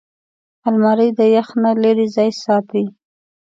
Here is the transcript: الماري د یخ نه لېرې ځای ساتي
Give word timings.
الماري 0.67 1.09
د 1.17 1.19
یخ 1.35 1.47
نه 1.63 1.71
لېرې 1.81 2.07
ځای 2.15 2.31
ساتي 2.43 2.83